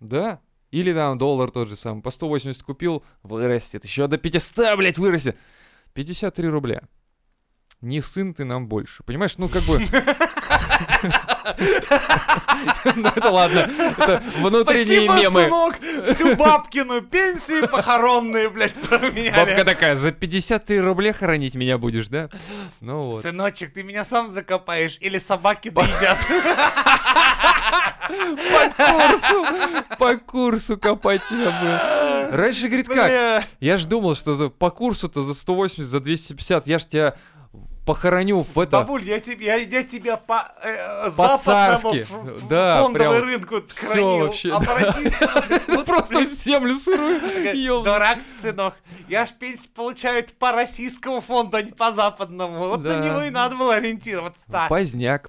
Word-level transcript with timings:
Да. 0.00 0.40
Или 0.70 0.92
там 0.92 1.18
доллар 1.18 1.50
тот 1.50 1.68
же 1.68 1.76
самый. 1.76 2.02
По 2.02 2.10
180 2.10 2.62
купил, 2.62 3.04
вырастет. 3.22 3.84
Еще 3.84 4.06
до 4.06 4.18
500, 4.18 4.76
блядь, 4.76 4.98
вырастет. 4.98 5.36
53 5.94 6.48
рубля. 6.48 6.82
Не 7.80 8.00
сын 8.00 8.34
ты 8.34 8.44
нам 8.44 8.68
больше. 8.68 9.02
Понимаешь, 9.04 9.38
ну 9.38 9.48
как 9.48 9.62
бы... 9.64 9.80
Ну 12.96 13.08
это 13.14 13.30
ладно. 13.30 13.68
Это 13.98 14.22
внутренние 14.38 15.08
Спасибо, 15.08 15.20
мемы. 15.20 15.44
сынок, 15.44 15.78
всю 16.14 16.36
бабкину 16.36 17.02
пенсию 17.02 17.68
похоронные, 17.68 18.48
блядь, 18.48 18.74
променяли. 18.74 19.34
Бабка 19.34 19.64
такая, 19.64 19.96
за 19.96 20.12
53 20.12 20.80
рубля 20.80 21.12
хоронить 21.12 21.54
меня 21.54 21.78
будешь, 21.78 22.08
да? 22.08 22.28
Ну 22.80 23.02
вот. 23.02 23.22
Сыночек, 23.22 23.74
ты 23.74 23.82
меня 23.82 24.04
сам 24.04 24.30
закопаешь 24.30 24.96
или 25.00 25.18
собаки 25.18 25.70
доедят? 25.70 26.18
По 28.06 28.68
курсу, 28.76 29.44
по 30.12 30.18
курсу 30.18 30.76
копать 30.78 31.22
тебя 31.28 31.60
был. 31.60 32.36
Раньше, 32.36 32.66
говорит, 32.66 32.88
как? 32.88 33.44
Я 33.60 33.78
ж 33.78 33.84
думал, 33.84 34.14
что 34.14 34.34
за, 34.34 34.48
по 34.48 34.70
курсу-то 34.70 35.22
за 35.22 35.34
180, 35.34 35.84
за 35.84 36.00
250, 36.00 36.66
я 36.66 36.78
ж 36.78 36.84
тебя 36.84 37.14
похороню 37.86 38.42
в 38.42 38.58
это... 38.58 38.78
Бабуль, 38.78 39.04
я 39.04 39.20
тебе, 39.20 39.46
я, 39.46 39.54
я 39.54 39.84
тебя 39.84 40.16
по 40.16 40.52
э, 40.62 41.10
По-царски. 41.16 42.02
западному 42.02 42.38
Да, 42.50 42.82
фондовому 42.82 43.10
прям 43.10 43.28
рынку 43.28 43.56
всё 43.68 43.86
хранил, 43.86 44.26
вообще, 44.26 44.50
а 44.50 44.58
да. 44.58 44.66
по 44.66 44.74
российскому... 44.74 45.84
Просто 45.86 46.26
землю 46.26 46.76
сырую. 46.76 47.84
Дурак, 47.84 48.18
сынок. 48.38 48.74
Я 49.08 49.26
ж 49.26 49.30
пенсию 49.38 49.70
получаю 49.72 50.24
по 50.38 50.50
российскому 50.50 51.20
фонду, 51.20 51.58
а 51.58 51.62
не 51.62 51.70
по 51.70 51.92
западному. 51.92 52.68
Вот 52.68 52.82
на 52.82 52.96
него 52.96 53.22
и 53.22 53.30
надо 53.30 53.54
было 53.54 53.76
ориентироваться. 53.76 54.42
Поздняк. 54.68 55.22